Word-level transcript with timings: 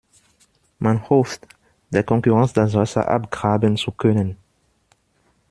Man 0.79 1.07
hofft, 1.11 1.47
der 1.91 2.01
Konkurrenz 2.03 2.53
das 2.53 2.73
Wasser 2.73 3.07
abgraben 3.07 3.77
zu 3.77 3.91
können. 3.91 4.35